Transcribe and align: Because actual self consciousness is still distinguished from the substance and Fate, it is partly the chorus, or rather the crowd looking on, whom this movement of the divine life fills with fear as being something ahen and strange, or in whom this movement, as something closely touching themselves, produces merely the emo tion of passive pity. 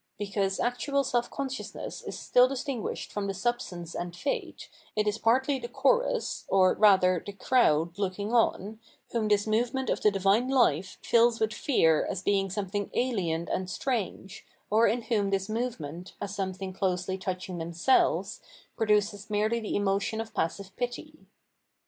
Because 0.17 0.59
actual 0.59 1.03
self 1.03 1.29
consciousness 1.29 2.01
is 2.01 2.17
still 2.17 2.47
distinguished 2.47 3.13
from 3.13 3.27
the 3.27 3.35
substance 3.35 3.93
and 3.93 4.15
Fate, 4.15 4.67
it 4.95 5.07
is 5.07 5.19
partly 5.19 5.59
the 5.59 5.67
chorus, 5.67 6.43
or 6.47 6.73
rather 6.73 7.21
the 7.23 7.33
crowd 7.33 7.99
looking 7.99 8.33
on, 8.33 8.79
whom 9.11 9.27
this 9.27 9.45
movement 9.45 9.91
of 9.91 10.01
the 10.01 10.09
divine 10.09 10.49
life 10.49 10.97
fills 11.03 11.39
with 11.39 11.53
fear 11.53 12.03
as 12.09 12.23
being 12.23 12.49
something 12.49 12.89
ahen 12.95 13.47
and 13.53 13.69
strange, 13.69 14.43
or 14.71 14.87
in 14.87 15.03
whom 15.03 15.29
this 15.29 15.47
movement, 15.47 16.15
as 16.19 16.33
something 16.35 16.73
closely 16.73 17.15
touching 17.15 17.59
themselves, 17.59 18.41
produces 18.75 19.29
merely 19.29 19.59
the 19.59 19.75
emo 19.75 19.99
tion 19.99 20.19
of 20.19 20.33
passive 20.33 20.75
pity. 20.77 21.27